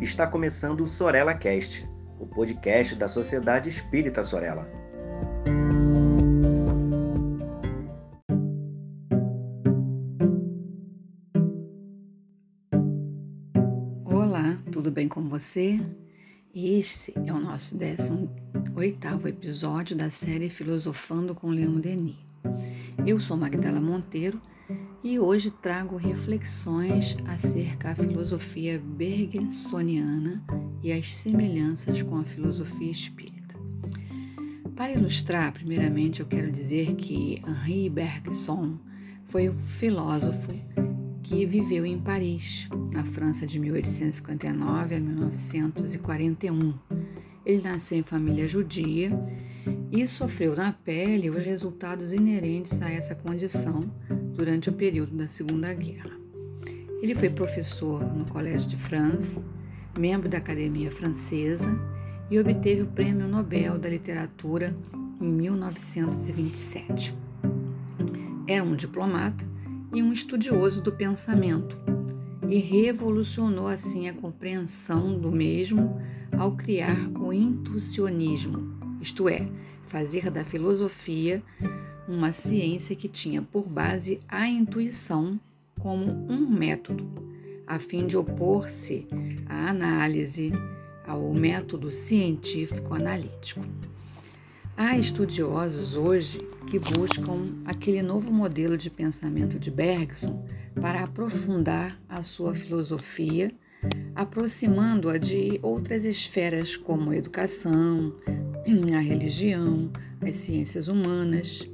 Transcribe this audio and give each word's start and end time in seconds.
Está 0.00 0.28
começando 0.28 0.82
o 0.82 0.86
Sorella 0.86 1.34
Cast, 1.34 1.84
o 2.20 2.26
podcast 2.26 2.94
da 2.94 3.08
Sociedade 3.08 3.68
Espírita 3.68 4.22
Sorella. 4.22 4.70
Olá, 14.04 14.56
tudo 14.70 14.92
bem 14.92 15.08
com 15.08 15.28
você? 15.28 15.80
Este 16.54 17.12
é 17.26 17.32
o 17.32 17.40
nosso 17.40 17.76
18 17.76 19.26
episódio 19.26 19.96
da 19.96 20.10
série 20.10 20.48
Filosofando 20.48 21.34
com 21.34 21.50
Leon 21.50 21.80
Denis. 21.80 22.16
Eu 23.04 23.20
sou 23.20 23.36
Magdala 23.36 23.80
Monteiro 23.80 24.40
e 25.02 25.18
hoje 25.18 25.50
trago 25.50 25.96
reflexões 25.96 27.16
acerca 27.26 27.94
da 27.94 28.02
filosofia 28.02 28.78
bergsoniana 28.78 30.42
e 30.82 30.92
as 30.92 31.12
semelhanças 31.12 32.02
com 32.02 32.16
a 32.16 32.24
filosofia 32.24 32.90
espírita. 32.90 33.56
Para 34.76 34.92
ilustrar, 34.92 35.52
primeiramente 35.52 36.20
eu 36.20 36.26
quero 36.26 36.52
dizer 36.52 36.94
que 36.96 37.42
Henri 37.46 37.88
Bergson 37.88 38.78
foi 39.24 39.48
um 39.48 39.56
filósofo 39.56 40.50
que 41.22 41.44
viveu 41.44 41.84
em 41.84 41.98
Paris, 41.98 42.68
na 42.92 43.04
França 43.04 43.46
de 43.46 43.58
1859 43.58 44.94
a 44.94 45.00
1941. 45.00 46.74
Ele 47.44 47.62
nasceu 47.62 47.98
em 47.98 48.02
família 48.02 48.46
judia 48.46 49.10
e 49.90 50.06
sofreu 50.06 50.54
na 50.54 50.72
pele 50.72 51.30
os 51.30 51.44
resultados 51.44 52.12
inerentes 52.12 52.80
a 52.80 52.90
essa 52.90 53.14
condição 53.14 53.80
durante 54.38 54.70
o 54.70 54.72
período 54.72 55.16
da 55.16 55.26
Segunda 55.26 55.74
Guerra. 55.74 56.12
Ele 57.02 57.12
foi 57.12 57.28
professor 57.28 58.04
no 58.14 58.24
Colégio 58.30 58.68
de 58.68 58.76
France, 58.76 59.44
membro 59.98 60.28
da 60.28 60.38
Academia 60.38 60.92
Francesa 60.92 61.68
e 62.30 62.38
obteve 62.38 62.82
o 62.82 62.86
Prêmio 62.86 63.26
Nobel 63.26 63.80
da 63.80 63.88
Literatura 63.88 64.76
em 65.20 65.26
1927. 65.26 67.12
Era 68.46 68.62
um 68.62 68.76
diplomata 68.76 69.44
e 69.92 70.00
um 70.00 70.12
estudioso 70.12 70.80
do 70.80 70.92
pensamento 70.92 71.76
e 72.48 72.58
revolucionou 72.58 73.66
assim 73.66 74.08
a 74.08 74.14
compreensão 74.14 75.18
do 75.18 75.32
mesmo 75.32 76.00
ao 76.38 76.52
criar 76.52 77.10
o 77.18 77.32
intuicionismo, 77.32 78.78
isto 79.00 79.28
é, 79.28 79.48
fazer 79.86 80.30
da 80.30 80.44
filosofia 80.44 81.42
uma 82.08 82.32
ciência 82.32 82.96
que 82.96 83.06
tinha 83.06 83.42
por 83.42 83.68
base 83.68 84.18
a 84.26 84.48
intuição 84.48 85.38
como 85.78 86.10
um 86.28 86.48
método, 86.48 87.06
a 87.66 87.78
fim 87.78 88.06
de 88.06 88.16
opor-se 88.16 89.06
à 89.46 89.68
análise, 89.68 90.50
ao 91.06 91.34
método 91.34 91.90
científico 91.90 92.94
analítico. 92.94 93.60
Há 94.74 94.96
estudiosos 94.96 95.94
hoje 95.94 96.40
que 96.70 96.78
buscam 96.78 97.52
aquele 97.66 98.00
novo 98.00 98.32
modelo 98.32 98.78
de 98.78 98.88
pensamento 98.88 99.58
de 99.58 99.70
Bergson 99.70 100.46
para 100.80 101.04
aprofundar 101.04 102.00
a 102.08 102.22
sua 102.22 102.54
filosofia, 102.54 103.52
aproximando-a 104.14 105.18
de 105.18 105.58
outras 105.62 106.04
esferas 106.04 106.74
como 106.74 107.10
a 107.10 107.16
educação, 107.16 108.14
a 108.94 109.00
religião, 109.00 109.90
as 110.22 110.36
ciências 110.36 110.88
humanas 110.88 111.68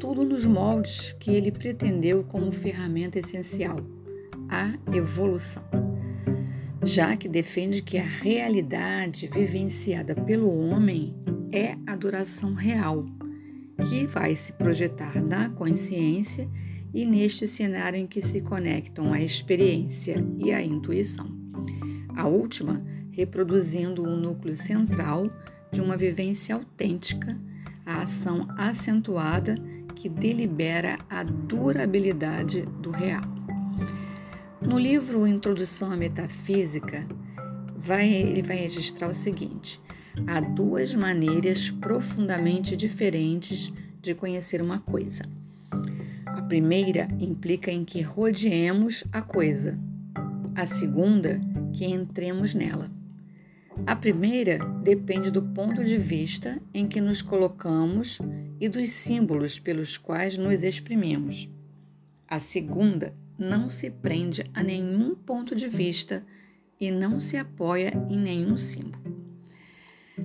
tudo 0.00 0.24
nos 0.24 0.46
moldes 0.46 1.14
que 1.20 1.30
ele 1.30 1.52
pretendeu 1.52 2.24
como 2.24 2.50
ferramenta 2.50 3.18
essencial, 3.18 3.76
a 4.48 4.72
evolução. 4.96 5.62
Já 6.82 7.14
que 7.14 7.28
defende 7.28 7.82
que 7.82 7.98
a 7.98 8.02
realidade 8.04 9.28
vivenciada 9.28 10.14
pelo 10.14 10.50
homem 10.58 11.14
é 11.52 11.76
a 11.86 11.94
duração 11.94 12.54
real, 12.54 13.04
que 13.88 14.06
vai 14.06 14.34
se 14.34 14.54
projetar 14.54 15.22
na 15.22 15.50
consciência 15.50 16.48
e 16.94 17.04
neste 17.04 17.46
cenário 17.46 17.98
em 17.98 18.06
que 18.06 18.22
se 18.22 18.40
conectam 18.40 19.12
a 19.12 19.20
experiência 19.20 20.16
e 20.38 20.50
a 20.50 20.62
intuição. 20.62 21.30
A 22.16 22.26
última 22.26 22.82
reproduzindo 23.10 24.02
o 24.02 24.16
núcleo 24.16 24.56
central 24.56 25.30
de 25.70 25.82
uma 25.82 25.96
vivência 25.96 26.54
autêntica, 26.54 27.38
a 27.84 28.02
ação 28.02 28.48
acentuada 28.56 29.54
que 30.00 30.08
delibera 30.08 30.96
a 31.10 31.22
durabilidade 31.22 32.62
do 32.80 32.90
real. 32.90 33.20
No 34.66 34.78
livro 34.78 35.26
Introdução 35.26 35.92
à 35.92 35.96
Metafísica, 35.96 37.06
vai, 37.76 38.10
ele 38.10 38.40
vai 38.40 38.56
registrar 38.56 39.08
o 39.08 39.14
seguinte: 39.14 39.78
há 40.26 40.40
duas 40.40 40.94
maneiras 40.94 41.70
profundamente 41.70 42.74
diferentes 42.74 43.70
de 44.00 44.14
conhecer 44.14 44.62
uma 44.62 44.78
coisa. 44.78 45.24
A 46.24 46.40
primeira 46.48 47.06
implica 47.18 47.70
em 47.70 47.84
que 47.84 48.00
rodeemos 48.00 49.04
a 49.12 49.20
coisa, 49.20 49.78
a 50.54 50.64
segunda, 50.64 51.38
que 51.74 51.84
entremos 51.84 52.54
nela. 52.54 52.90
A 53.86 53.94
primeira 53.94 54.64
depende 54.82 55.30
do 55.30 55.42
ponto 55.42 55.84
de 55.84 55.98
vista 55.98 56.58
em 56.72 56.88
que 56.88 57.02
nos 57.02 57.20
colocamos 57.20 58.18
e 58.60 58.68
dos 58.68 58.90
símbolos 58.90 59.58
pelos 59.58 59.96
quais 59.96 60.36
nos 60.36 60.62
exprimimos. 60.62 61.50
A 62.28 62.38
segunda 62.38 63.16
não 63.38 63.70
se 63.70 63.90
prende 63.90 64.44
a 64.52 64.62
nenhum 64.62 65.14
ponto 65.14 65.56
de 65.56 65.66
vista 65.66 66.24
e 66.78 66.90
não 66.90 67.18
se 67.18 67.38
apoia 67.38 67.90
em 68.10 68.18
nenhum 68.18 68.56
símbolo. 68.58 69.18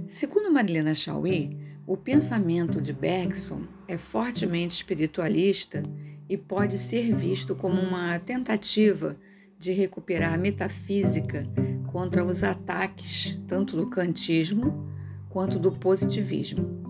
Segundo 0.06 0.52
Marilena 0.52 0.94
Chauí, 0.94 1.58
o 1.88 1.96
pensamento 1.96 2.82
de 2.82 2.92
Bergson 2.92 3.62
é 3.88 3.98
fortemente 3.98 4.76
espiritualista 4.76 5.82
e 6.28 6.36
pode 6.36 6.78
ser 6.78 7.16
visto 7.16 7.56
como 7.56 7.82
uma 7.82 8.20
tentativa 8.20 9.18
de 9.58 9.72
recuperar 9.72 10.34
a 10.34 10.38
metafísica 10.38 11.48
contra 11.88 12.26
os 12.26 12.44
ataques 12.44 13.40
tanto 13.48 13.78
do 13.78 13.90
kantismo 13.90 14.90
quanto 15.30 15.58
do 15.58 15.72
positivismo 15.72 16.85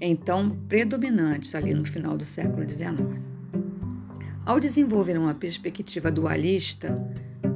então 0.00 0.50
predominantes 0.68 1.54
ali 1.54 1.74
no 1.74 1.84
final 1.84 2.16
do 2.16 2.24
século 2.24 2.68
XIX. 2.68 2.98
Ao 4.44 4.58
desenvolver 4.58 5.18
uma 5.18 5.34
perspectiva 5.34 6.10
dualista, 6.10 6.98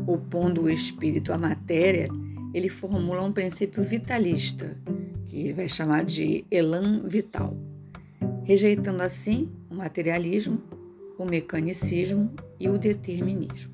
opondo 0.06 0.64
o 0.64 0.70
espírito 0.70 1.32
à 1.32 1.38
matéria, 1.38 2.08
ele 2.52 2.68
formula 2.68 3.22
um 3.22 3.32
princípio 3.32 3.82
vitalista, 3.82 4.76
que 5.24 5.52
vai 5.52 5.68
chamar 5.68 6.04
de 6.04 6.44
elan 6.50 7.02
vital, 7.06 7.56
rejeitando 8.44 9.02
assim 9.02 9.50
o 9.70 9.74
materialismo, 9.74 10.62
o 11.18 11.24
mecanicismo 11.24 12.30
e 12.60 12.68
o 12.68 12.76
determinismo. 12.76 13.72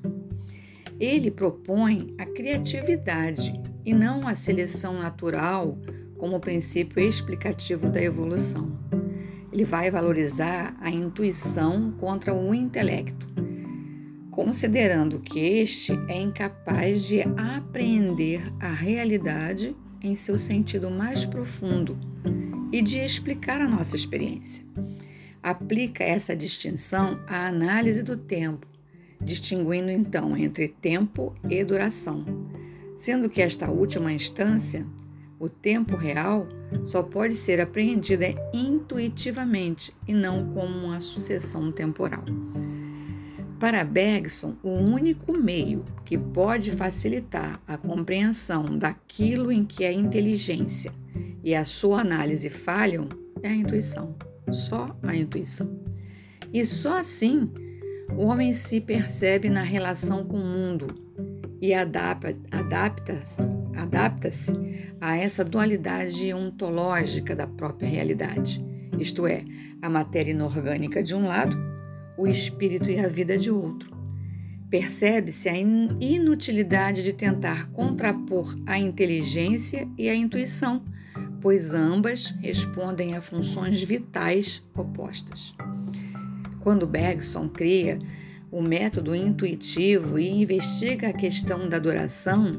Ele 0.99 1.31
propõe 1.31 2.13
a 2.17 2.25
criatividade 2.25 3.53
e 3.85 3.93
não 3.93 4.27
a 4.27 4.35
seleção 4.35 4.99
natural 4.99 5.77
como 6.19 6.39
princípio 6.39 7.01
explicativo 7.01 7.89
da 7.89 8.01
evolução. 8.01 8.77
Ele 9.51 9.63
vai 9.63 9.89
valorizar 9.89 10.75
a 10.79 10.91
intuição 10.91 11.91
contra 11.93 12.33
o 12.33 12.53
intelecto, 12.53 13.27
considerando 14.29 15.19
que 15.19 15.39
este 15.39 15.93
é 16.07 16.21
incapaz 16.21 17.03
de 17.03 17.21
apreender 17.21 18.41
a 18.59 18.67
realidade 18.67 19.75
em 20.01 20.13
seu 20.13 20.37
sentido 20.37 20.91
mais 20.91 21.25
profundo 21.25 21.97
e 22.71 22.81
de 22.81 22.99
explicar 22.99 23.59
a 23.59 23.67
nossa 23.67 23.95
experiência. 23.95 24.63
Aplica 25.41 26.03
essa 26.03 26.35
distinção 26.35 27.19
à 27.27 27.47
análise 27.47 28.03
do 28.03 28.15
tempo, 28.15 28.67
distinguindo 29.21 29.89
então 29.89 30.37
entre 30.37 30.67
tempo 30.67 31.33
e 31.49 31.63
duração, 31.63 32.23
sendo 32.95 33.29
que 33.29 33.41
esta 33.41 33.71
última 33.71 34.11
instância 34.13 34.85
o 35.39 35.47
tempo 35.47 35.95
real 35.95 36.47
só 36.83 37.01
pode 37.01 37.33
ser 37.33 37.61
apreendida 37.61 38.25
intuitivamente 38.53 39.95
e 40.07 40.13
não 40.13 40.53
como 40.53 40.87
uma 40.87 40.99
sucessão 40.99 41.71
temporal. 41.71 42.23
Para 43.59 43.83
Bergson, 43.83 44.55
o 44.63 44.69
único 44.69 45.37
meio 45.37 45.83
que 46.05 46.17
pode 46.17 46.71
facilitar 46.71 47.59
a 47.67 47.77
compreensão 47.77 48.63
daquilo 48.77 49.51
em 49.51 49.65
que 49.65 49.85
a 49.85 49.91
inteligência 49.91 50.93
e 51.43 51.55
a 51.55 51.63
sua 51.63 52.01
análise 52.01 52.49
falham 52.49 53.07
é 53.41 53.49
a 53.49 53.55
intuição, 53.55 54.15
só 54.51 54.95
a 55.03 55.15
intuição. 55.15 55.79
E 56.53 56.65
só 56.65 56.99
assim 56.99 57.49
o 58.17 58.25
homem 58.25 58.53
se 58.53 58.81
percebe 58.81 59.49
na 59.49 59.61
relação 59.61 60.25
com 60.25 60.37
o 60.37 60.45
mundo 60.45 60.87
e 61.61 61.73
adapta-se 61.73 62.39
adapta 62.51 63.17
adapta 63.75 64.29
a 65.01 65.15
essa 65.15 65.43
dualidade 65.43 66.33
ontológica 66.33 67.35
da 67.35 67.47
própria 67.47 67.87
realidade, 67.87 68.63
isto 68.99 69.25
é, 69.25 69.43
a 69.81 69.89
matéria 69.89 70.31
inorgânica 70.31 71.01
de 71.01 71.15
um 71.15 71.25
lado, 71.25 71.57
o 72.17 72.27
espírito 72.27 72.89
e 72.89 72.99
a 72.99 73.07
vida 73.07 73.37
de 73.37 73.49
outro. 73.49 73.97
Percebe-se 74.69 75.49
a 75.49 75.57
inutilidade 75.57 77.01
de 77.01 77.13
tentar 77.13 77.71
contrapor 77.71 78.55
a 78.67 78.77
inteligência 78.77 79.87
e 79.97 80.09
a 80.09 80.15
intuição, 80.15 80.83
pois 81.41 81.73
ambas 81.73 82.35
respondem 82.41 83.15
a 83.15 83.21
funções 83.21 83.81
vitais 83.81 84.61
opostas. 84.75 85.55
Quando 86.59 86.85
Bergson 86.85 87.47
cria 87.47 87.97
o 88.51 88.61
método 88.61 89.15
intuitivo 89.15 90.19
e 90.19 90.27
investiga 90.27 91.09
a 91.09 91.13
questão 91.13 91.69
da 91.69 91.79
duração, 91.79 92.51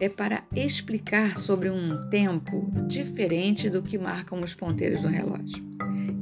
é 0.00 0.08
para 0.08 0.42
explicar 0.56 1.38
sobre 1.38 1.68
um 1.68 2.08
tempo 2.08 2.72
diferente 2.88 3.68
do 3.68 3.82
que 3.82 3.98
marcam 3.98 4.40
os 4.40 4.54
ponteiros 4.54 5.02
do 5.02 5.08
relógio, 5.08 5.62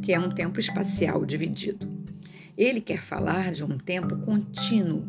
que 0.03 0.13
é 0.13 0.19
um 0.19 0.31
tempo 0.31 0.59
espacial 0.59 1.25
dividido. 1.25 1.89
Ele 2.59 2.81
quer 2.81 3.01
falar 3.01 3.53
de 3.53 3.65
um 3.65 3.79
tempo 3.79 4.17
contínuo 4.19 5.09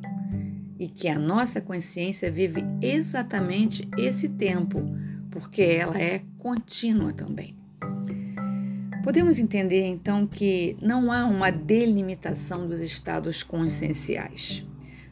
e 0.79 0.87
que 0.87 1.07
a 1.07 1.17
nossa 1.17 1.59
consciência 1.59 2.31
vive 2.31 2.63
exatamente 2.81 3.89
esse 3.97 4.29
tempo, 4.29 4.79
porque 5.31 5.61
ela 5.61 5.99
é 5.99 6.21
contínua 6.37 7.11
também. 7.11 7.55
Podemos 9.03 9.39
entender 9.39 9.85
então 9.85 10.25
que 10.27 10.77
não 10.81 11.11
há 11.11 11.25
uma 11.25 11.51
delimitação 11.51 12.67
dos 12.67 12.79
estados 12.79 13.43
conscienciais. 13.43 14.65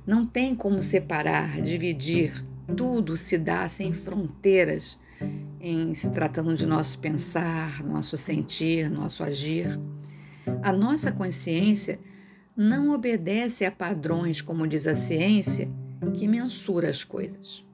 Não 0.05 0.25
tem 0.25 0.55
como 0.55 0.81
separar, 0.81 1.61
dividir, 1.61 2.43
tudo 2.75 3.15
se 3.17 3.37
dá 3.37 3.67
sem 3.67 3.93
fronteiras 3.93 4.99
em 5.59 5.93
se 5.93 6.09
tratando 6.09 6.53
de 6.55 6.65
nosso 6.65 6.99
pensar, 6.99 7.83
nosso 7.83 8.17
sentir, 8.17 8.89
nosso 8.89 9.23
agir. 9.23 9.79
A 10.61 10.73
nossa 10.73 11.11
consciência 11.11 11.99
não 12.55 12.93
obedece 12.93 13.65
a 13.65 13.71
padrões, 13.71 14.41
como 14.41 14.67
diz 14.67 14.85
a 14.85 14.93
ciência, 14.93 15.71
que 16.13 16.27
mensura 16.27 16.89
as 16.89 17.03
coisas. 17.03 17.65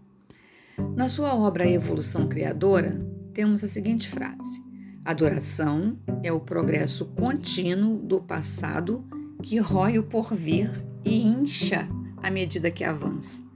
Na 0.95 1.09
sua 1.09 1.35
obra 1.35 1.67
Evolução 1.67 2.27
Criadora, 2.27 3.01
temos 3.33 3.63
a 3.63 3.67
seguinte 3.67 4.09
frase: 4.09 4.63
Adoração 5.03 5.97
é 6.23 6.31
o 6.31 6.39
progresso 6.39 7.05
contínuo 7.05 7.97
do 7.97 8.21
passado 8.21 9.03
que 9.41 9.57
rói 9.57 9.97
o 9.97 10.03
porvir 10.03 10.71
e 11.03 11.21
incha 11.21 11.87
à 12.17 12.29
medida 12.29 12.69
que 12.69 12.83
avança. 12.83 13.48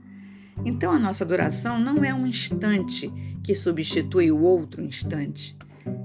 Então, 0.64 0.92
a 0.92 0.98
nossa 0.98 1.24
adoração 1.24 1.78
não 1.78 2.04
é 2.04 2.12
um 2.12 2.26
instante 2.26 3.10
que 3.42 3.54
substitui 3.54 4.30
o 4.30 4.40
outro 4.40 4.82
instante. 4.82 5.56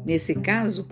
Nesse 0.06 0.36
caso, 0.36 0.88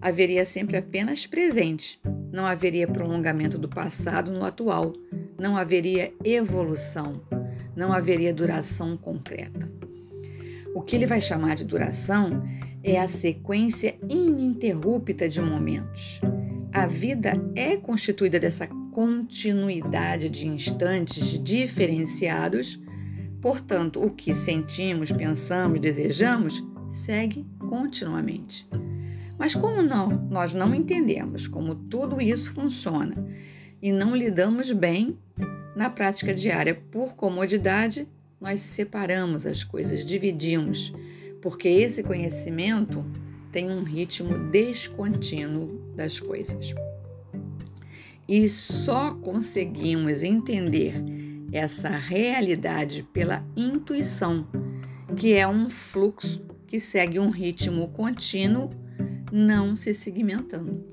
haveria 0.00 0.44
sempre 0.44 0.76
apenas 0.76 1.26
presente, 1.26 2.00
não 2.32 2.46
haveria 2.46 2.88
prolongamento 2.88 3.58
do 3.58 3.68
passado 3.68 4.30
no 4.32 4.44
atual, 4.44 4.92
não 5.38 5.56
haveria 5.56 6.12
evolução, 6.24 7.20
não 7.76 7.92
haveria 7.92 8.32
duração 8.32 8.96
concreta. 8.96 9.70
O 10.74 10.80
que 10.80 10.96
ele 10.96 11.06
vai 11.06 11.20
chamar 11.20 11.54
de 11.54 11.64
duração 11.64 12.42
é 12.82 12.98
a 12.98 13.06
sequência 13.06 13.96
ininterrupta 14.08 15.28
de 15.28 15.40
momentos. 15.40 16.20
A 16.72 16.86
vida 16.86 17.34
é 17.54 17.76
constituída 17.76 18.40
dessa 18.40 18.66
continuidade 18.66 20.28
de 20.28 20.48
instantes 20.48 21.38
diferenciados, 21.42 22.80
portanto, 23.42 24.00
o 24.00 24.08
que 24.08 24.34
sentimos, 24.34 25.10
pensamos, 25.10 25.80
desejamos 25.80 26.64
segue 26.92 27.44
continuamente. 27.58 28.68
Mas 29.36 29.54
como 29.54 29.82
não, 29.82 30.08
nós 30.30 30.54
não 30.54 30.72
entendemos 30.72 31.48
como 31.48 31.74
tudo 31.74 32.20
isso 32.20 32.54
funciona 32.54 33.16
e 33.82 33.90
não 33.90 34.14
lidamos 34.14 34.70
bem 34.70 35.18
na 35.74 35.90
prática 35.90 36.32
diária 36.32 36.80
por 36.92 37.16
comodidade, 37.16 38.06
nós 38.40 38.60
separamos 38.60 39.44
as 39.44 39.64
coisas, 39.64 40.04
dividimos, 40.04 40.92
porque 41.40 41.66
esse 41.66 42.02
conhecimento 42.04 43.04
tem 43.50 43.68
um 43.70 43.82
ritmo 43.82 44.38
descontínuo 44.50 45.80
das 45.96 46.20
coisas. 46.20 46.72
E 48.28 48.48
só 48.48 49.14
conseguimos 49.14 50.22
entender 50.22 51.21
essa 51.52 51.90
realidade 51.90 53.02
pela 53.12 53.44
intuição, 53.56 54.46
que 55.16 55.34
é 55.34 55.46
um 55.46 55.68
fluxo 55.68 56.44
que 56.66 56.80
segue 56.80 57.18
um 57.18 57.28
ritmo 57.28 57.88
contínuo 57.88 58.70
não 59.30 59.76
se 59.76 59.92
segmentando. 59.92 60.92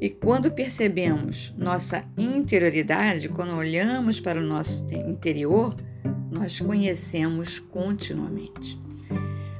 E 0.00 0.08
quando 0.08 0.50
percebemos 0.50 1.54
nossa 1.58 2.04
interioridade, 2.16 3.28
quando 3.28 3.54
olhamos 3.54 4.18
para 4.18 4.40
o 4.40 4.42
nosso 4.42 4.86
interior, 4.94 5.74
nós 6.30 6.58
conhecemos 6.58 7.58
continuamente. 7.58 8.78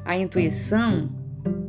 A 0.05 0.17
intuição, 0.17 1.11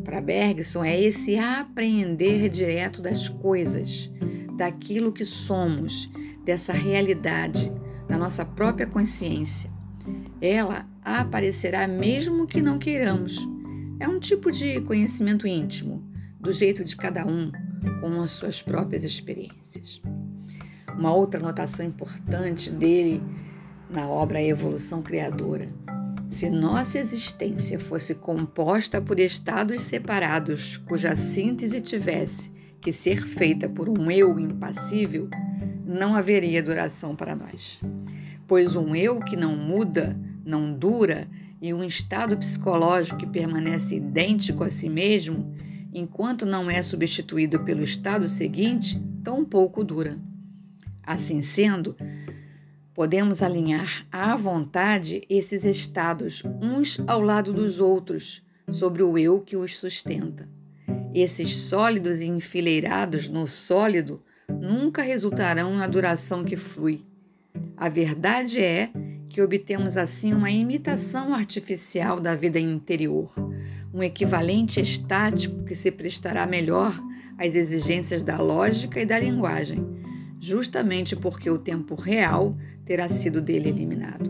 para 0.04 0.22
Bergson, 0.22 0.84
é 0.84 1.00
esse 1.00 1.38
apreender 1.38 2.50
direto 2.50 3.02
das 3.02 3.28
coisas, 3.28 4.10
daquilo 4.56 5.12
que 5.12 5.26
somos, 5.26 6.10
dessa 6.46 6.72
realidade, 6.72 7.72
da 8.12 8.18
nossa 8.18 8.44
própria 8.44 8.86
consciência. 8.86 9.72
Ela 10.42 10.86
aparecerá 11.02 11.88
mesmo 11.88 12.46
que 12.46 12.62
não 12.62 12.78
queiramos. 12.78 13.38
É 14.02 14.08
um 14.08 14.20
tipo 14.20 14.52
de 14.52 14.82
conhecimento 14.82 15.48
íntimo, 15.48 16.04
do 16.38 16.52
jeito 16.52 16.84
de 16.84 16.98
cada 16.98 17.26
um, 17.26 17.50
com 18.02 18.20
as 18.20 18.32
suas 18.32 18.62
próprias 18.62 19.06
experiências. 19.06 20.02
Uma 20.94 21.14
outra 21.14 21.40
anotação 21.40 21.86
importante 21.86 22.70
dele 22.70 23.24
na 23.90 24.06
obra 24.08 24.44
Evolução 24.44 25.02
Criadora. 25.02 25.70
Se 26.28 26.50
nossa 26.50 27.00
existência 27.00 27.80
fosse 27.80 28.16
composta 28.16 29.02
por 29.02 29.22
estados 29.22 29.84
separados, 29.84 30.76
cuja 30.76 31.16
síntese 31.16 31.80
tivesse 31.80 32.52
que 32.82 32.92
ser 32.92 33.22
feita 33.22 33.70
por 33.70 33.88
um 33.88 34.12
eu 34.12 34.38
impassível, 34.38 35.30
não 35.86 36.14
haveria 36.14 36.62
duração 36.62 37.16
para 37.16 37.36
nós. 37.36 37.80
Pois 38.52 38.76
um 38.76 38.94
eu 38.94 39.22
que 39.22 39.38
não 39.38 39.56
muda, 39.56 40.14
não 40.44 40.74
dura, 40.74 41.26
e 41.62 41.74
um 41.74 41.86
estado 41.86 42.36
psicológico 42.36 43.20
que 43.20 43.26
permanece 43.26 43.96
idêntico 43.96 44.66
a 44.66 44.70
si 44.70 44.90
mesmo 44.90 45.56
enquanto 45.94 46.46
não 46.46 46.70
é 46.70 46.82
substituído 46.82 47.64
pelo 47.64 47.82
estado 47.82 48.28
seguinte, 48.28 49.02
tão 49.24 49.46
pouco 49.46 49.86
dura. 49.86 50.20
Assim 51.02 51.42
sendo, 51.42 51.96
podemos 52.94 53.42
alinhar 53.42 54.06
à 54.12 54.36
vontade 54.36 55.22
esses 55.30 55.64
estados 55.64 56.44
uns 56.62 57.00
ao 57.08 57.22
lado 57.22 57.54
dos 57.54 57.80
outros, 57.80 58.46
sobre 58.70 59.02
o 59.02 59.18
eu 59.18 59.40
que 59.40 59.56
os 59.56 59.78
sustenta. 59.78 60.50
Esses 61.16 61.56
sólidos 61.56 62.20
e 62.20 62.26
enfileirados 62.26 63.30
no 63.30 63.48
sólido 63.48 64.22
nunca 64.50 65.02
resultarão 65.04 65.74
na 65.74 65.88
duração 65.88 66.44
que 66.44 66.58
flui. 66.58 67.10
A 67.78 67.90
verdade 67.90 68.62
é 68.62 68.92
que 69.30 69.42
obtemos 69.42 69.98
assim 69.98 70.34
uma 70.34 70.52
imitação 70.52 71.34
artificial 71.34 72.20
da 72.20 72.36
vida 72.36 72.60
interior, 72.60 73.34
um 73.94 74.04
equivalente 74.04 74.80
estático 74.80 75.64
que 75.64 75.76
se 75.76 75.92
prestará 75.92 76.46
melhor 76.46 76.94
às 77.38 77.56
exigências 77.56 78.22
da 78.22 78.38
lógica 78.38 79.00
e 79.00 79.06
da 79.06 79.20
linguagem, 79.20 79.86
justamente 80.40 81.16
porque 81.16 81.50
o 81.50 81.58
tempo 81.58 81.96
real 81.96 82.58
terá 82.86 83.08
sido 83.08 83.42
dele 83.42 83.70
eliminado. 83.70 84.30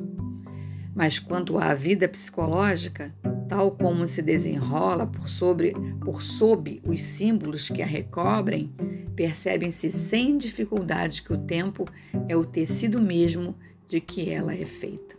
Mas 0.95 1.19
quanto 1.19 1.57
à 1.57 1.73
vida 1.73 2.07
psicológica, 2.07 3.13
tal 3.47 3.71
como 3.71 4.07
se 4.07 4.21
desenrola 4.21 5.07
por 5.07 5.27
sobre 5.27 5.73
por 5.99 6.21
sob 6.21 6.81
os 6.85 7.01
símbolos 7.01 7.69
que 7.69 7.81
a 7.81 7.85
recobrem, 7.85 8.73
percebem-se 9.15 9.91
sem 9.91 10.37
dificuldade 10.37 11.21
que 11.23 11.33
o 11.33 11.37
tempo 11.37 11.85
é 12.27 12.35
o 12.35 12.45
tecido 12.45 13.01
mesmo 13.01 13.55
de 13.87 13.99
que 13.99 14.29
ela 14.29 14.53
é 14.53 14.65
feita. 14.65 15.15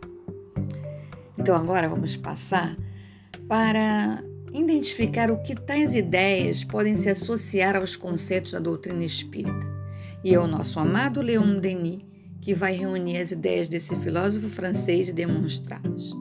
Então 1.37 1.55
agora 1.55 1.89
vamos 1.89 2.15
passar 2.15 2.77
para 3.47 4.23
identificar 4.53 5.31
o 5.31 5.41
que 5.41 5.55
tais 5.55 5.95
ideias 5.95 6.63
podem 6.63 6.95
se 6.95 7.09
associar 7.09 7.75
aos 7.75 7.95
conceitos 7.95 8.51
da 8.51 8.59
doutrina 8.59 9.03
espírita. 9.03 9.73
E 10.23 10.33
é 10.33 10.39
o 10.39 10.47
nosso 10.47 10.79
amado 10.79 11.21
Leon 11.21 11.59
Denis 11.59 12.01
que 12.39 12.53
vai 12.53 12.75
reunir 12.75 13.17
as 13.17 13.31
ideias 13.31 13.69
desse 13.69 13.95
filósofo 13.97 14.49
francês 14.49 15.07
e 15.07 15.13
demonstrá-las. 15.13 16.11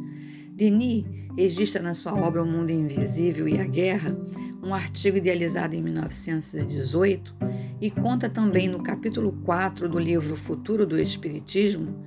Denis 0.54 1.04
registra 1.36 1.82
na 1.82 1.94
sua 1.94 2.14
obra 2.14 2.42
O 2.42 2.46
Mundo 2.46 2.70
Invisível 2.70 3.48
e 3.48 3.60
a 3.60 3.64
Guerra 3.64 4.16
um 4.62 4.72
artigo 4.72 5.16
idealizado 5.16 5.74
em 5.74 5.82
1918 5.82 7.34
e 7.82 7.90
conta 7.90 8.30
também 8.30 8.66
no 8.66 8.82
capítulo 8.82 9.32
4 9.44 9.88
do 9.88 9.98
livro 9.98 10.36
Futuro 10.36 10.86
do 10.86 10.98
Espiritismo 10.98 12.06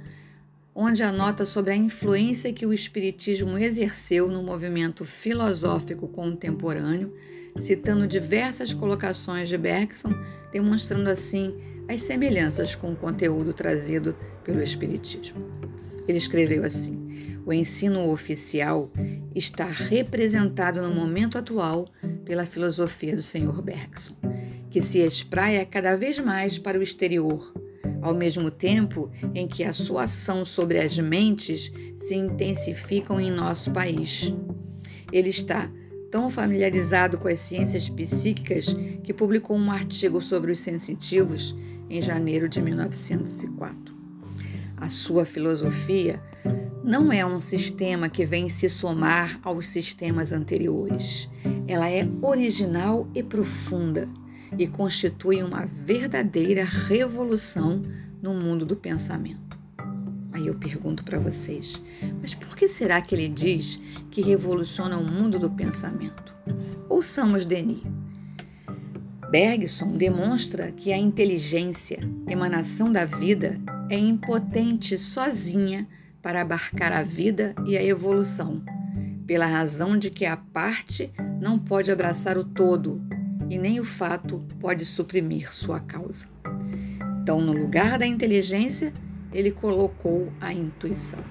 onde 0.76 1.02
anota 1.02 1.46
sobre 1.46 1.72
a 1.72 1.76
influência 1.76 2.52
que 2.52 2.66
o 2.66 2.74
Espiritismo 2.74 3.58
exerceu 3.58 4.28
no 4.28 4.44
movimento 4.44 5.06
filosófico 5.06 6.06
contemporâneo, 6.10 7.14
citando 7.58 8.06
diversas 8.06 8.74
colocações 8.74 9.48
de 9.48 9.58
Bergson, 9.58 10.14
demonstrando 10.52 11.10
assim 11.10 11.56
as 11.88 12.02
semelhanças 12.02 12.76
com 12.76 12.92
o 12.92 12.96
conteúdo 12.96 13.54
trazido 13.54 14.14
pelo 14.44 14.62
Espiritismo. 14.62 15.40
Ele 16.06 16.18
escreveu 16.18 16.66
assim: 16.66 17.40
o 17.46 17.54
ensino 17.54 18.10
oficial 18.10 18.92
está 19.34 19.66
representado 19.66 20.82
no 20.82 20.94
momento 20.94 21.38
atual 21.38 21.88
pela 22.26 22.46
filosofia 22.46 23.16
do 23.16 23.22
Sr. 23.22 23.62
Bergson, 23.62 24.14
que 24.76 24.82
se 24.82 25.00
espraia 25.00 25.66
cada 25.66 25.96
vez 25.96 26.20
mais 26.20 26.60
para 26.60 26.78
o 26.78 26.84
exterior, 26.84 27.54
ao 28.02 28.14
mesmo 28.14 28.52
tempo 28.52 29.10
em 29.34 29.48
que 29.48 29.64
a 29.64 29.72
sua 29.72 30.04
ação 30.04 30.44
sobre 30.44 30.78
as 30.80 30.98
mentes 30.98 31.72
se 31.98 32.14
intensificam 32.14 33.18
em 33.18 33.32
nosso 33.32 33.72
país. 33.72 34.34
Ele 35.14 35.30
está 35.30 35.72
tão 36.12 36.30
familiarizado 36.30 37.18
com 37.18 37.30
as 37.30 37.40
ciências 37.40 37.88
psíquicas 37.88 38.76
que 39.02 39.14
publicou 39.14 39.56
um 39.56 39.72
artigo 39.72 40.22
sobre 40.22 40.52
os 40.52 40.60
sensitivos 40.60 41.56
em 41.90 42.02
janeiro 42.02 42.50
de 42.50 42.62
1904. 42.62 43.96
A 44.76 44.90
sua 44.90 45.24
filosofia 45.24 46.22
não 46.84 47.14
é 47.14 47.26
um 47.26 47.40
sistema 47.40 48.10
que 48.10 48.26
vem 48.26 48.50
se 48.50 48.68
somar 48.68 49.40
aos 49.42 49.68
sistemas 49.68 50.34
anteriores. 50.34 51.30
Ela 51.66 51.90
é 51.90 52.06
original 52.22 53.08
e 53.16 53.24
profunda 53.24 54.06
e 54.58 54.68
constitui 54.68 55.44
uma 55.44 55.66
verdadeira 55.66 56.64
revolução 56.64 57.82
no 58.22 58.34
mundo 58.34 58.66
do 58.66 58.76
pensamento. 58.76 59.58
Aí 60.32 60.48
eu 60.48 60.56
pergunto 60.56 61.04
para 61.04 61.20
vocês, 61.20 61.82
mas 62.20 62.34
por 62.34 62.56
que 62.56 62.68
será 62.68 63.02
que 63.02 63.16
ele 63.16 63.30
diz 63.30 63.80
que 64.12 64.22
revoluciona 64.22 64.98
o 64.98 65.10
mundo 65.10 65.40
do 65.40 65.50
pensamento? 65.50 66.36
Ouçamos 66.90 67.46
Denis. 67.46 67.84
Bergson 69.32 69.98
demonstra 69.98 70.72
que 70.72 70.92
a 70.92 70.98
inteligência, 70.98 72.00
emanação 72.28 72.92
da 72.92 73.06
vida, 73.06 73.58
é 73.90 73.98
impotente 73.98 74.98
sozinha 74.98 75.88
para 76.22 76.42
abarcar 76.42 76.92
a 76.92 77.04
vida 77.04 77.56
e 77.66 77.78
a 77.78 77.84
evolução, 77.84 78.62
pela 79.26 79.46
razão 79.46 79.98
de 79.98 80.10
que 80.10 80.26
a 80.26 80.36
parte 80.36 81.12
não 81.40 81.58
pode 81.58 81.92
abraçar 81.92 82.38
o 82.38 82.44
todo 82.44 83.02
e 83.50 83.58
nem 83.58 83.80
o 83.80 83.84
fato 83.84 84.44
pode 84.60 84.86
suprimir 84.86 85.54
sua 85.54 85.80
causa. 85.80 86.28
Então, 87.22 87.42
no 87.42 87.54
lugar 87.54 87.98
da 87.98 88.06
inteligência, 88.06 88.94
ele 89.34 89.52
colocou 89.52 90.32
a 90.40 90.54
intuição. 90.54 91.24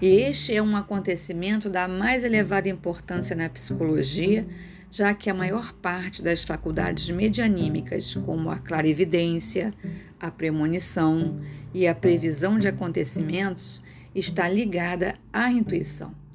E 0.00 0.06
este 0.06 0.54
é 0.54 0.62
um 0.62 0.76
acontecimento 0.76 1.70
da 1.70 1.88
mais 1.88 2.24
elevada 2.24 2.68
importância 2.68 3.34
na 3.34 3.48
psicologia, 3.48 4.46
já 4.90 5.14
que 5.14 5.30
a 5.30 5.34
maior 5.34 5.72
parte 5.74 6.22
das 6.22 6.44
faculdades 6.44 7.08
medianímicas, 7.08 8.14
como 8.14 8.50
a 8.50 8.58
clarividência, 8.58 9.72
a 10.20 10.30
premonição 10.30 11.40
e 11.72 11.86
a 11.86 11.94
previsão 11.94 12.58
de 12.58 12.68
acontecimentos, 12.68 13.82
está 14.14 14.48
ligada 14.48 15.14
à 15.32 15.50
intuição. 15.50 16.25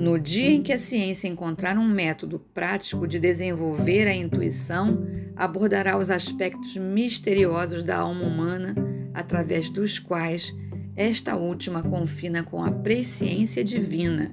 No 0.00 0.18
dia 0.18 0.50
em 0.50 0.62
que 0.62 0.72
a 0.72 0.78
ciência 0.78 1.28
encontrar 1.28 1.76
um 1.76 1.86
método 1.86 2.38
prático 2.54 3.06
de 3.06 3.18
desenvolver 3.18 4.08
a 4.08 4.14
intuição, 4.14 5.06
abordará 5.36 5.98
os 5.98 6.08
aspectos 6.08 6.74
misteriosos 6.78 7.84
da 7.84 7.98
alma 7.98 8.22
humana 8.22 8.74
através 9.12 9.68
dos 9.68 9.98
quais 9.98 10.54
esta 10.96 11.36
última 11.36 11.82
confina 11.82 12.42
com 12.42 12.64
a 12.64 12.70
presciência 12.70 13.62
divina 13.62 14.30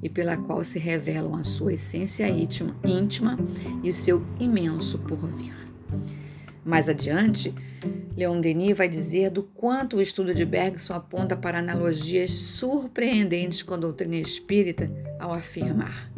e 0.00 0.08
pela 0.08 0.36
qual 0.36 0.62
se 0.62 0.78
revelam 0.78 1.34
a 1.34 1.42
sua 1.42 1.72
essência 1.72 2.28
íntima 2.28 3.36
e 3.82 3.90
o 3.90 3.92
seu 3.92 4.24
imenso 4.38 5.00
porvir. 5.00 5.52
Mais 6.64 6.88
adiante, 6.88 7.52
Leon 8.16 8.40
Denis 8.40 8.76
vai 8.76 8.88
dizer 8.88 9.30
do 9.30 9.42
quanto 9.42 9.96
o 9.96 10.02
estudo 10.02 10.34
de 10.34 10.44
Bergson 10.44 10.94
aponta 10.94 11.36
para 11.36 11.58
analogias 11.58 12.30
surpreendentes 12.30 13.62
com 13.62 13.74
a 13.74 13.78
doutrina 13.78 14.16
espírita 14.16 14.90
ao 15.18 15.32
afirmar 15.32 16.10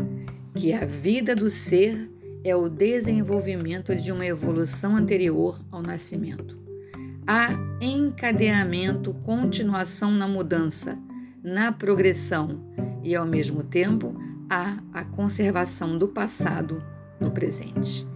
que 0.54 0.72
a 0.72 0.84
vida 0.84 1.34
do 1.34 1.48
ser 1.48 2.10
é 2.42 2.54
o 2.56 2.68
desenvolvimento 2.68 3.94
de 3.94 4.12
uma 4.12 4.26
evolução 4.26 4.96
anterior 4.96 5.60
ao 5.70 5.82
nascimento. 5.82 6.58
Há 7.26 7.50
encadeamento, 7.80 9.14
continuação 9.24 10.10
na 10.10 10.26
mudança, 10.26 10.98
na 11.42 11.70
progressão 11.72 12.60
e, 13.02 13.14
ao 13.14 13.26
mesmo 13.26 13.62
tempo, 13.62 14.14
há 14.48 14.78
a 14.92 15.04
conservação 15.04 15.96
do 15.96 16.08
passado 16.08 16.82
no 17.20 17.30
presente. 17.30 18.06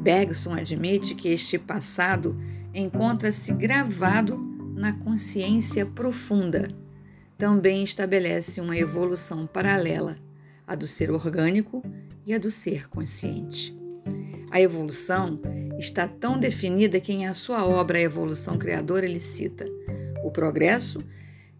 Bergson 0.00 0.52
admite 0.52 1.14
que 1.14 1.28
este 1.28 1.58
passado 1.58 2.36
encontra-se 2.74 3.52
gravado 3.52 4.36
na 4.74 4.92
consciência 4.92 5.84
profunda. 5.84 6.68
Também 7.36 7.82
estabelece 7.82 8.60
uma 8.60 8.76
evolução 8.76 9.46
paralela, 9.46 10.16
a 10.66 10.74
do 10.74 10.86
ser 10.86 11.10
orgânico 11.10 11.82
e 12.26 12.34
a 12.34 12.38
do 12.38 12.50
ser 12.50 12.88
consciente. 12.88 13.76
A 14.50 14.60
evolução 14.60 15.40
está 15.78 16.08
tão 16.08 16.38
definida 16.38 17.00
que 17.00 17.12
em 17.12 17.26
a 17.26 17.34
sua 17.34 17.64
obra 17.66 17.98
A 17.98 18.02
Evolução 18.02 18.58
Criadora 18.58 19.06
ele 19.06 19.20
cita: 19.20 19.66
o 20.24 20.30
progresso 20.30 20.98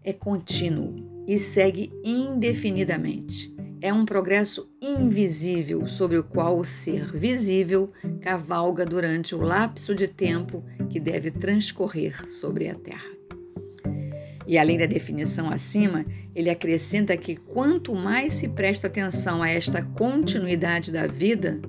é 0.03 0.11
contínuo 0.11 1.23
e 1.27 1.37
segue 1.37 1.91
indefinidamente. 2.03 3.53
É 3.81 3.93
um 3.93 4.03
progresso 4.03 4.69
invisível 4.81 5.87
sobre 5.87 6.17
o 6.17 6.23
qual 6.23 6.59
o 6.59 6.65
ser 6.65 7.05
visível 7.15 7.89
cavalga 8.19 8.83
durante 8.85 9.33
o 9.33 9.41
lapso 9.41 9.95
de 9.95 10.05
tempo 10.05 10.61
que 10.89 10.99
deve 10.99 11.31
transcorrer 11.31 12.29
sobre 12.29 12.67
a 12.67 12.75
Terra. 12.75 13.09
E 14.45 14.57
além 14.57 14.77
da 14.77 14.85
definição 14.85 15.49
acima, 15.49 16.05
ele 16.35 16.49
acrescenta 16.49 17.15
que 17.15 17.37
quanto 17.37 17.95
mais 17.95 18.33
se 18.33 18.49
presta 18.49 18.87
atenção 18.87 19.41
a 19.41 19.49
esta 19.49 19.81
continuidade 19.81 20.91
da 20.91 21.07
vida, 21.07 21.61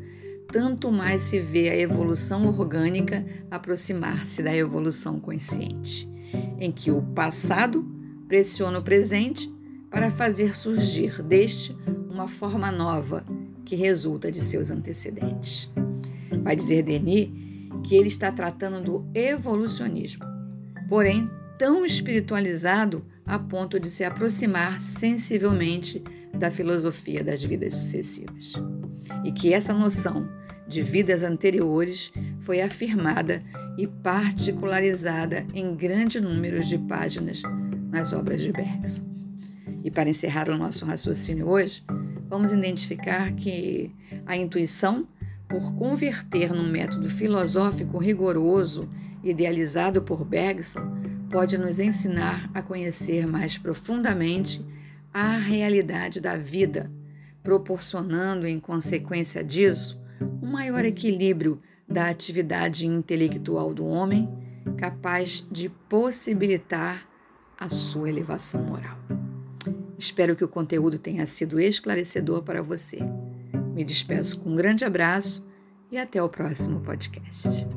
tanto 0.48 0.90
mais 0.90 1.22
se 1.22 1.38
vê 1.38 1.68
a 1.68 1.76
evolução 1.76 2.44
orgânica 2.48 3.24
aproximar-se 3.52 4.42
da 4.42 4.56
evolução 4.56 5.20
consciente, 5.20 6.08
em 6.58 6.72
que 6.72 6.90
o 6.90 7.02
passado 7.14 7.86
pressiona 8.26 8.80
o 8.80 8.82
presente 8.82 9.48
para 9.90 10.10
fazer 10.10 10.56
surgir 10.56 11.20
deste 11.22 11.76
uma 12.20 12.28
forma 12.28 12.70
nova 12.70 13.24
que 13.64 13.74
resulta 13.74 14.30
de 14.30 14.42
seus 14.42 14.70
antecedentes. 14.70 15.70
Vai 16.42 16.54
dizer 16.54 16.82
Denis 16.82 17.30
que 17.82 17.94
ele 17.94 18.08
está 18.08 18.30
tratando 18.30 18.78
do 18.82 19.10
evolucionismo, 19.14 20.22
porém 20.86 21.30
tão 21.58 21.84
espiritualizado 21.84 23.02
a 23.24 23.38
ponto 23.38 23.80
de 23.80 23.88
se 23.88 24.04
aproximar 24.04 24.82
sensivelmente 24.82 26.04
da 26.38 26.50
filosofia 26.50 27.24
das 27.24 27.42
vidas 27.42 27.74
sucessivas. 27.74 28.52
E 29.24 29.32
que 29.32 29.54
essa 29.54 29.72
noção 29.72 30.28
de 30.68 30.82
vidas 30.82 31.22
anteriores 31.22 32.12
foi 32.40 32.60
afirmada 32.60 33.42
e 33.78 33.86
particularizada 33.86 35.46
em 35.54 35.74
grande 35.74 36.20
número 36.20 36.60
de 36.60 36.76
páginas 36.76 37.40
nas 37.90 38.12
obras 38.12 38.42
de 38.42 38.52
Bergson. 38.52 39.08
E 39.82 39.90
para 39.90 40.10
encerrar 40.10 40.50
o 40.50 40.58
nosso 40.58 40.84
raciocínio 40.84 41.48
hoje, 41.48 41.82
vamos 42.30 42.52
identificar 42.52 43.32
que 43.32 43.92
a 44.24 44.36
intuição, 44.36 45.06
por 45.48 45.74
converter 45.74 46.54
num 46.54 46.70
método 46.70 47.08
filosófico 47.08 47.98
rigoroso 47.98 48.88
idealizado 49.22 50.00
por 50.00 50.24
Bergson, 50.24 50.80
pode 51.28 51.58
nos 51.58 51.80
ensinar 51.80 52.48
a 52.54 52.62
conhecer 52.62 53.28
mais 53.28 53.58
profundamente 53.58 54.64
a 55.12 55.36
realidade 55.36 56.20
da 56.20 56.36
vida, 56.36 56.90
proporcionando, 57.42 58.46
em 58.46 58.60
consequência 58.60 59.42
disso, 59.42 60.00
um 60.40 60.46
maior 60.46 60.84
equilíbrio 60.84 61.60
da 61.88 62.08
atividade 62.08 62.86
intelectual 62.86 63.74
do 63.74 63.84
homem, 63.84 64.28
capaz 64.76 65.44
de 65.50 65.68
possibilitar 65.68 67.08
a 67.58 67.68
sua 67.68 68.08
elevação 68.08 68.62
moral. 68.62 69.19
Espero 70.00 70.34
que 70.34 70.42
o 70.42 70.48
conteúdo 70.48 70.98
tenha 70.98 71.26
sido 71.26 71.60
esclarecedor 71.60 72.42
para 72.42 72.62
você. 72.62 73.00
Me 73.74 73.84
despeço 73.84 74.40
com 74.40 74.48
um 74.48 74.56
grande 74.56 74.82
abraço 74.82 75.46
e 75.92 75.98
até 75.98 76.22
o 76.22 76.28
próximo 76.28 76.80
podcast. 76.80 77.68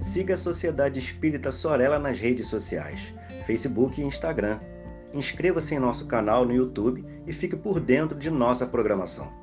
Siga 0.00 0.34
a 0.34 0.36
Sociedade 0.36 0.98
Espírita 0.98 1.52
Sorella 1.52 2.00
nas 2.00 2.18
redes 2.18 2.48
sociais, 2.48 3.14
Facebook 3.46 4.00
e 4.00 4.04
Instagram. 4.04 4.58
Inscreva-se 5.14 5.76
em 5.76 5.78
nosso 5.78 6.06
canal 6.06 6.44
no 6.44 6.52
YouTube 6.52 7.04
e 7.24 7.32
fique 7.32 7.54
por 7.54 7.78
dentro 7.78 8.18
de 8.18 8.32
nossa 8.32 8.66
programação. 8.66 9.41